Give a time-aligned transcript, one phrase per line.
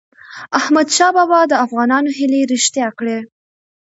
[0.59, 3.17] احمدشاه بابا د افغانانو هیلې رښتیا کړی.